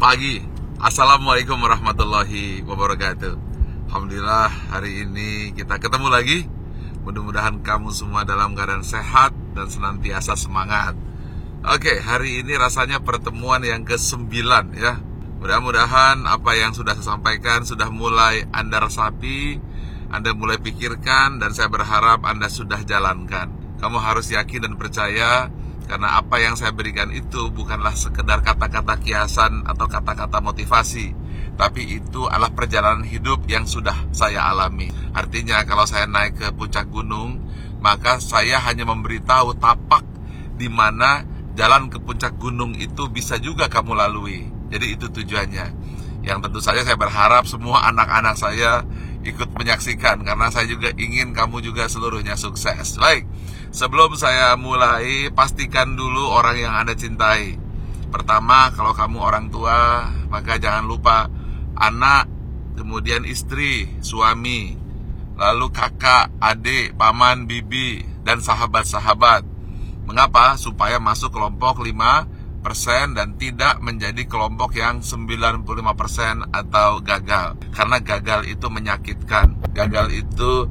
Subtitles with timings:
[0.00, 0.40] pagi.
[0.80, 3.36] Assalamualaikum warahmatullahi wabarakatuh.
[3.92, 6.48] Alhamdulillah hari ini kita ketemu lagi.
[7.04, 10.96] Mudah-mudahan kamu semua dalam keadaan sehat dan senantiasa semangat.
[11.68, 14.32] Oke, hari ini rasanya pertemuan yang ke-9
[14.72, 15.04] ya.
[15.36, 19.60] Mudah-mudahan apa yang sudah saya sampaikan sudah mulai Anda resapi,
[20.08, 23.76] Anda mulai pikirkan dan saya berharap Anda sudah jalankan.
[23.76, 25.52] Kamu harus yakin dan percaya
[25.90, 31.10] karena apa yang saya berikan itu bukanlah sekedar kata-kata kiasan atau kata-kata motivasi,
[31.58, 34.86] tapi itu adalah perjalanan hidup yang sudah saya alami.
[35.10, 37.42] Artinya kalau saya naik ke puncak gunung,
[37.82, 40.06] maka saya hanya memberitahu tapak
[40.54, 41.26] di mana
[41.58, 44.46] jalan ke puncak gunung itu bisa juga kamu lalui.
[44.70, 45.66] Jadi itu tujuannya.
[46.22, 48.86] Yang tentu saja saya berharap semua anak-anak saya
[49.26, 52.94] ikut menyaksikan karena saya juga ingin kamu juga seluruhnya sukses.
[52.94, 53.26] Baik.
[53.70, 57.54] Sebelum saya mulai, pastikan dulu orang yang Anda cintai.
[58.10, 61.30] Pertama, kalau kamu orang tua, maka jangan lupa
[61.78, 62.26] anak,
[62.74, 64.74] kemudian istri, suami,
[65.38, 69.46] lalu kakak, adik, paman, bibi, dan sahabat-sahabat.
[70.02, 70.58] Mengapa?
[70.58, 77.54] Supaya masuk kelompok 5% dan tidak menjadi kelompok yang 95% atau gagal.
[77.70, 79.62] Karena gagal itu menyakitkan.
[79.70, 80.66] Gagal itu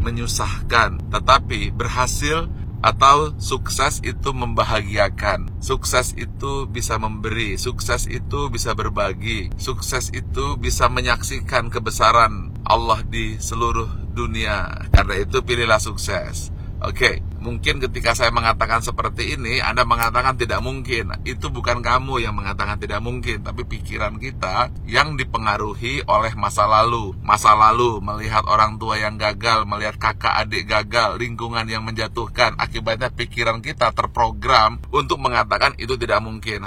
[0.00, 2.46] menyusahkan, tetapi berhasil
[2.78, 5.50] atau sukses itu membahagiakan.
[5.58, 13.38] Sukses itu bisa memberi, sukses itu bisa berbagi, sukses itu bisa menyaksikan kebesaran Allah di
[13.38, 14.86] seluruh dunia.
[14.94, 16.54] Karena itu pilihlah sukses.
[16.78, 21.14] Oke, mungkin ketika saya mengatakan seperti ini, Anda mengatakan tidak mungkin.
[21.22, 27.14] Itu bukan kamu yang mengatakan tidak mungkin, tapi pikiran kita yang dipengaruhi oleh masa lalu.
[27.22, 33.08] Masa lalu melihat orang tua yang gagal, melihat kakak adik gagal, lingkungan yang menjatuhkan, akibatnya
[33.14, 36.66] pikiran kita terprogram untuk mengatakan itu tidak mungkin.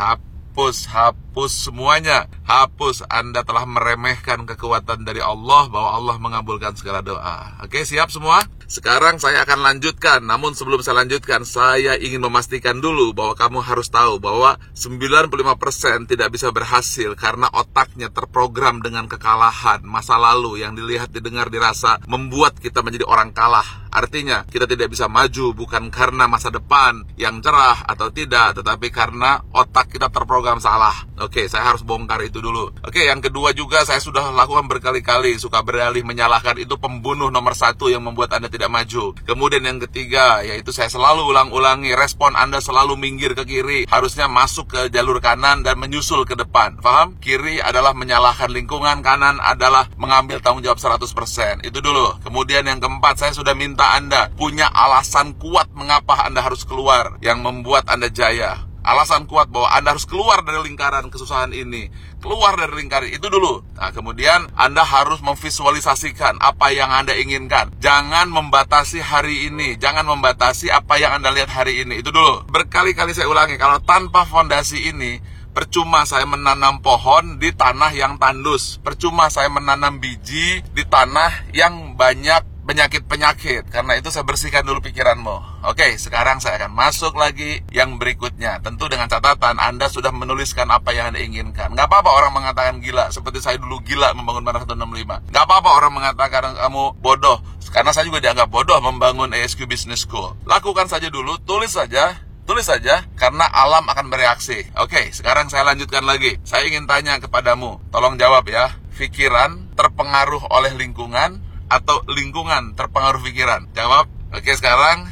[0.52, 2.28] Hapus, hapus semuanya.
[2.44, 7.56] Hapus Anda telah meremehkan kekuatan dari Allah bahwa Allah mengabulkan segala doa.
[7.64, 8.44] Oke, siap semua?
[8.68, 13.88] Sekarang saya akan lanjutkan, namun sebelum saya lanjutkan, saya ingin memastikan dulu bahwa kamu harus
[13.88, 21.16] tahu bahwa 95% tidak bisa berhasil karena otaknya terprogram dengan kekalahan masa lalu yang dilihat,
[21.16, 23.81] didengar, dirasa, membuat kita menjadi orang kalah.
[23.92, 29.44] Artinya, kita tidak bisa maju bukan karena masa depan yang cerah atau tidak, tetapi karena
[29.52, 30.96] otak kita terprogram salah.
[31.20, 32.72] Oke, saya harus bongkar itu dulu.
[32.88, 37.92] Oke, yang kedua juga saya sudah lakukan berkali-kali, suka beralih menyalahkan itu pembunuh nomor satu
[37.92, 39.14] yang membuat Anda tidak maju.
[39.28, 44.72] Kemudian yang ketiga, yaitu saya selalu ulang-ulangi, respon Anda selalu minggir ke kiri, harusnya masuk
[44.72, 46.80] ke jalur kanan dan menyusul ke depan.
[46.80, 47.20] Paham?
[47.20, 51.62] Kiri adalah menyalahkan lingkungan, kanan adalah mengambil tanggung jawab 100%.
[51.68, 52.18] Itu dulu.
[52.24, 57.42] Kemudian yang keempat, saya sudah minta Anda punya alasan kuat mengapa Anda harus keluar yang
[57.42, 61.90] membuat Anda jaya alasan kuat bahwa Anda harus keluar dari lingkaran kesusahan ini.
[62.22, 63.62] Keluar dari lingkaran itu dulu.
[63.78, 67.74] Nah, kemudian Anda harus memvisualisasikan apa yang Anda inginkan.
[67.78, 69.78] Jangan membatasi hari ini.
[69.78, 72.02] Jangan membatasi apa yang Anda lihat hari ini.
[72.02, 72.46] Itu dulu.
[72.50, 75.22] Berkali-kali saya ulangi, kalau tanpa fondasi ini,
[75.52, 78.80] Percuma saya menanam pohon di tanah yang tandus.
[78.80, 83.68] Percuma saya menanam biji di tanah yang banyak penyakit-penyakit.
[83.68, 85.68] Karena itu saya bersihkan dulu pikiranmu.
[85.68, 88.64] Oke, sekarang saya akan masuk lagi yang berikutnya.
[88.64, 91.76] Tentu dengan catatan Anda sudah menuliskan apa yang Anda inginkan.
[91.76, 95.28] Gak apa-apa orang mengatakan gila, seperti saya dulu gila membangun Bandara 165.
[95.36, 97.44] Gak apa-apa orang mengatakan kamu bodoh,
[97.76, 100.40] karena saya juga dianggap bodoh membangun ASQ Business School.
[100.48, 104.66] Lakukan saja dulu, tulis saja, Tulis saja, karena alam akan bereaksi.
[104.82, 106.42] Oke, sekarang saya lanjutkan lagi.
[106.42, 108.76] Saya ingin tanya kepadamu, tolong jawab ya.
[108.98, 113.72] Pikiran terpengaruh oleh lingkungan atau lingkungan terpengaruh pikiran?
[113.72, 114.12] Jawab.
[114.36, 115.08] Oke, sekarang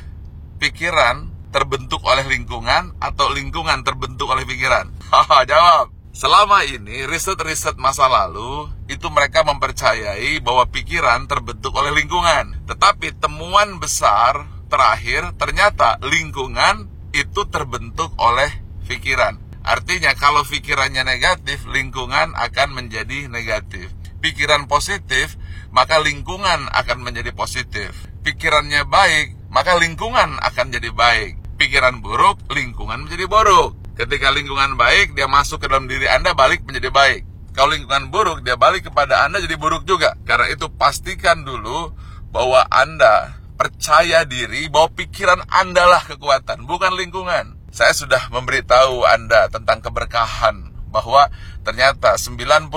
[0.60, 4.92] pikiran terbentuk oleh lingkungan atau lingkungan terbentuk oleh pikiran?
[5.52, 5.96] Jawab.
[6.12, 12.68] Selama ini riset-riset masa lalu itu mereka mempercayai bahwa pikiran terbentuk oleh lingkungan.
[12.68, 18.52] Tetapi temuan besar terakhir ternyata lingkungan itu terbentuk oleh
[18.84, 19.40] pikiran.
[19.64, 23.94] Artinya kalau pikirannya negatif, lingkungan akan menjadi negatif.
[24.20, 25.39] Pikiran positif,
[25.70, 27.94] maka lingkungan akan menjadi positif.
[28.26, 31.60] Pikirannya baik, maka lingkungan akan jadi baik.
[31.60, 33.76] Pikiran buruk, lingkungan menjadi buruk.
[34.00, 37.22] Ketika lingkungan baik, dia masuk ke dalam diri Anda balik menjadi baik.
[37.52, 40.16] Kalau lingkungan buruk, dia balik kepada Anda jadi buruk juga.
[40.24, 41.92] Karena itu pastikan dulu
[42.32, 47.60] bahwa Anda percaya diri bahwa pikiran Anda lah kekuatan, bukan lingkungan.
[47.76, 51.28] Saya sudah memberitahu Anda tentang keberkahan bahwa
[51.68, 52.72] ternyata 90%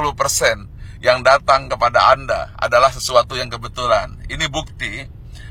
[1.02, 4.22] yang datang kepada Anda adalah sesuatu yang kebetulan.
[4.30, 5.02] Ini bukti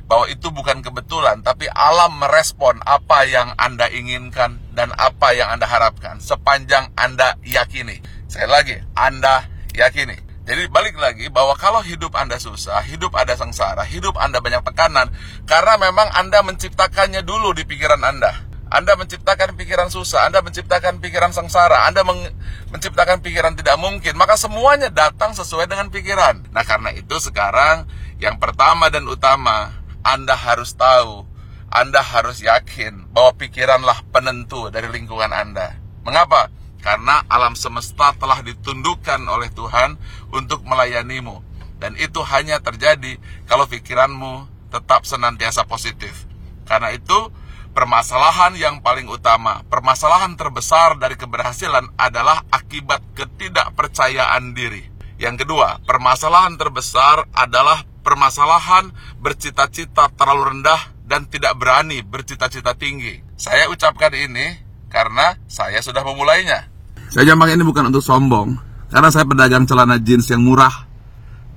[0.07, 5.68] bahwa itu bukan kebetulan, tapi alam merespon apa yang Anda inginkan dan apa yang Anda
[5.68, 8.00] harapkan sepanjang Anda yakini.
[8.31, 10.15] Sekali lagi, Anda yakini.
[10.42, 15.12] Jadi balik lagi bahwa kalau hidup Anda susah, hidup Anda sengsara, hidup Anda banyak tekanan,
[15.47, 18.50] karena memang Anda menciptakannya dulu di pikiran Anda.
[18.71, 22.31] Anda menciptakan pikiran susah, Anda menciptakan pikiran sengsara, Anda men
[22.71, 26.47] menciptakan pikiran tidak mungkin, maka semuanya datang sesuai dengan pikiran.
[26.56, 27.83] Nah, karena itu sekarang
[28.23, 29.75] yang pertama dan utama,
[30.07, 31.27] Anda harus tahu,
[31.68, 35.75] Anda harus yakin bahwa pikiranlah penentu dari lingkungan Anda.
[36.07, 36.47] Mengapa?
[36.79, 40.00] Karena alam semesta telah ditundukkan oleh Tuhan
[40.31, 41.44] untuk melayanimu.
[41.75, 43.19] Dan itu hanya terjadi
[43.51, 46.23] kalau pikiranmu tetap senantiasa positif.
[46.63, 47.33] Karena itu,
[47.71, 54.83] permasalahan yang paling utama, permasalahan terbesar dari keberhasilan adalah akibat ketidakpercayaan diri.
[55.21, 58.91] Yang kedua, permasalahan terbesar adalah permasalahan
[59.21, 63.21] bercita-cita terlalu rendah dan tidak berani bercita-cita tinggi.
[63.38, 64.57] Saya ucapkan ini
[64.89, 66.68] karena saya sudah memulainya.
[67.12, 68.56] Saya jamak ini bukan untuk sombong,
[68.88, 70.88] karena saya pedagang celana jeans yang murah,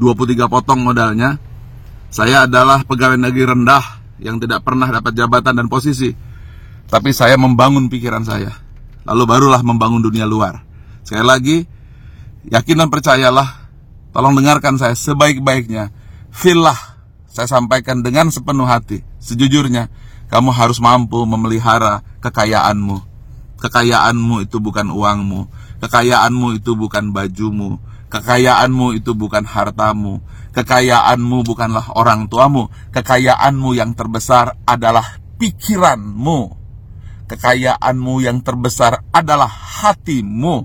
[0.03, 1.39] 23 potong modalnya.
[2.15, 6.15] Saya adalah pegawai negeri rendah yang tidak pernah dapat jabatan dan posisi.
[6.85, 8.53] Tapi saya membangun pikiran saya.
[9.05, 10.65] Lalu barulah membangun dunia luar.
[11.05, 11.57] Sekali lagi,
[12.49, 13.69] yakin dan percayalah.
[14.15, 15.91] Tolong dengarkan saya sebaik-baiknya.
[16.31, 16.79] Filah,
[17.29, 19.03] saya sampaikan dengan sepenuh hati.
[19.19, 19.91] Sejujurnya,
[20.31, 23.03] kamu harus mampu memelihara kekayaanmu.
[23.59, 25.51] Kekayaanmu itu bukan uangmu.
[25.83, 27.81] Kekayaanmu itu bukan bajumu.
[28.09, 30.23] Kekayaanmu itu bukan hartamu.
[30.55, 32.71] Kekayaanmu bukanlah orang tuamu.
[32.95, 36.41] Kekayaanmu yang terbesar adalah pikiranmu.
[37.27, 40.63] Kekayaanmu yang terbesar adalah hatimu.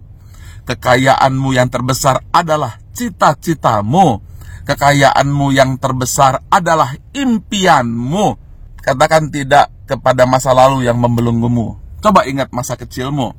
[0.69, 4.21] Kekayaanmu yang terbesar adalah cita-citamu.
[4.69, 8.37] Kekayaanmu yang terbesar adalah impianmu.
[8.77, 11.81] Katakan tidak kepada masa lalu yang membelenggumu.
[11.97, 13.33] Coba ingat masa kecilmu.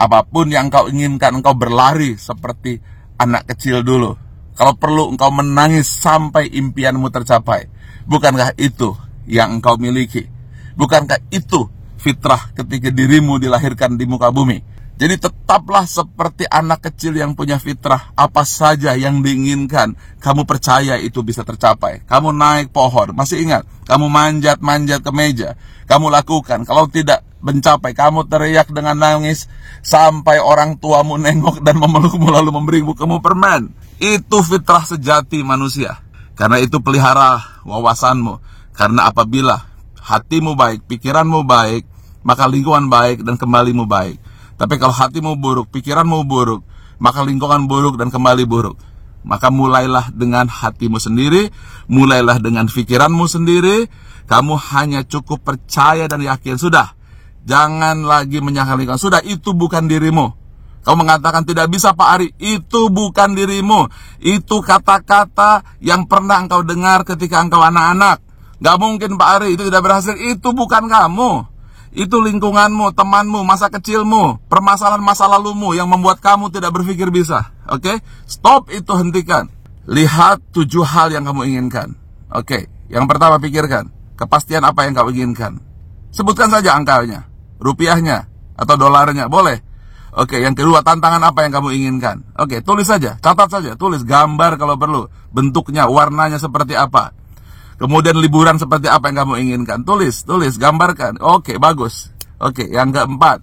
[0.00, 2.80] Apa pun yang kau inginkan, engkau berlari seperti
[3.20, 4.29] anak kecil dulu.
[4.60, 7.64] Kalau perlu engkau menangis sampai impianmu tercapai.
[8.04, 8.92] Bukankah itu
[9.24, 10.28] yang engkau miliki?
[10.76, 11.64] Bukankah itu
[11.96, 14.60] fitrah ketika dirimu dilahirkan di muka bumi?
[15.00, 18.12] Jadi tetaplah seperti anak kecil yang punya fitrah.
[18.12, 22.04] Apa saja yang diinginkan, kamu percaya itu bisa tercapai.
[22.04, 23.64] Kamu naik pohon, masih ingat?
[23.88, 25.56] Kamu manjat-manjat ke meja.
[25.88, 26.68] Kamu lakukan.
[26.68, 29.48] Kalau tidak mencapai, kamu teriak dengan nangis
[29.80, 33.72] sampai orang tuamu nengok dan memelukmu lalu memberimu kamu permen.
[34.00, 36.00] Itu fitrah sejati manusia.
[36.36, 38.40] Karena itu pelihara wawasanmu.
[38.72, 39.60] Karena apabila
[40.00, 41.84] hatimu baik, pikiranmu baik,
[42.24, 44.16] maka lingkungan baik dan kembalimu baik.
[44.56, 46.64] Tapi kalau hatimu buruk, pikiranmu buruk,
[47.00, 48.76] maka lingkungan buruk dan kembali buruk.
[49.20, 51.52] Maka mulailah dengan hatimu sendiri,
[51.92, 53.88] mulailah dengan pikiranmu sendiri.
[54.24, 56.56] Kamu hanya cukup percaya dan yakin.
[56.56, 56.96] Sudah,
[57.44, 58.98] jangan lagi lingkungan.
[59.00, 60.40] Sudah, itu bukan dirimu.
[60.80, 63.84] Kamu mengatakan tidak bisa Pak Ari, itu bukan dirimu.
[64.16, 68.24] Itu kata-kata yang pernah engkau dengar ketika engkau anak-anak.
[68.60, 70.16] Gak mungkin Pak Ari, itu tidak berhasil.
[70.16, 71.44] Itu bukan kamu.
[71.90, 77.50] Itu lingkunganmu, temanmu, masa kecilmu, permasalahan masa lalumu yang membuat kamu tidak berpikir bisa.
[77.66, 77.96] Oke, okay?
[78.30, 79.50] stop itu hentikan.
[79.90, 81.98] Lihat tujuh hal yang kamu inginkan.
[82.30, 82.62] Oke, okay.
[82.86, 83.90] yang pertama pikirkan
[84.20, 85.52] kepastian apa yang kamu inginkan.
[86.12, 87.26] Sebutkan saja angkanya,
[87.60, 88.26] rupiahnya
[88.56, 89.60] atau dolarnya, boleh.
[90.10, 92.26] Oke, yang kedua tantangan apa yang kamu inginkan.
[92.34, 97.14] Oke, tulis saja, catat saja, tulis gambar kalau perlu, bentuknya, warnanya seperti apa.
[97.80, 99.86] Kemudian liburan seperti apa yang kamu inginkan?
[99.86, 101.16] Tulis, tulis, gambarkan.
[101.22, 102.12] Oke, bagus.
[102.36, 103.40] Oke, yang keempat.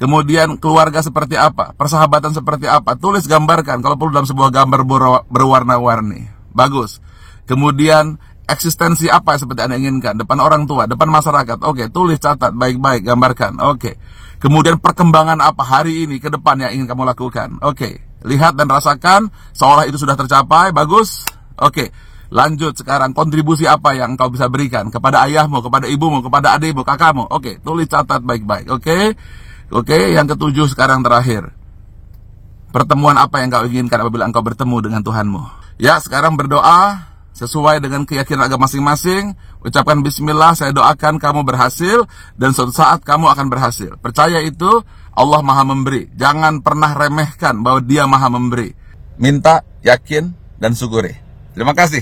[0.00, 1.76] Kemudian keluarga seperti apa?
[1.76, 2.96] Persahabatan seperti apa?
[2.96, 3.84] Tulis, gambarkan.
[3.84, 4.80] Kalau perlu dalam sebuah gambar
[5.28, 6.24] berwarna-warni.
[6.56, 7.04] Bagus.
[7.44, 8.16] Kemudian
[8.50, 10.18] eksistensi apa seperti Anda inginkan?
[10.18, 11.62] Depan orang tua, depan masyarakat.
[11.62, 13.62] Oke, tulis, catat, baik-baik, gambarkan.
[13.62, 13.96] Oke.
[14.42, 17.62] Kemudian perkembangan apa hari ini ke depan yang ingin kamu lakukan?
[17.62, 18.02] Oke.
[18.26, 20.74] Lihat dan rasakan seolah itu sudah tercapai.
[20.74, 21.24] Bagus.
[21.60, 21.92] Oke.
[22.30, 27.26] Lanjut sekarang kontribusi apa yang kau bisa berikan kepada ayahmu, kepada ibumu, kepada adikmu, kakakmu.
[27.26, 28.70] Oke, tulis catat baik-baik.
[28.70, 29.18] Oke.
[29.70, 31.50] Oke, yang ketujuh sekarang terakhir.
[32.70, 35.42] Pertemuan apa yang kau inginkan apabila engkau bertemu dengan Tuhanmu?
[35.82, 39.34] Ya, sekarang berdoa sesuai dengan keyakinan agama masing-masing.
[39.60, 42.06] Ucapkan bismillah, saya doakan kamu berhasil
[42.38, 43.98] dan suatu saat kamu akan berhasil.
[43.98, 44.68] Percaya itu
[45.18, 46.06] Allah Maha memberi.
[46.14, 48.70] Jangan pernah remehkan bahwa Dia Maha memberi.
[49.18, 50.30] Minta, yakin
[50.62, 51.12] dan syukuri.
[51.52, 51.98] Terima kasih.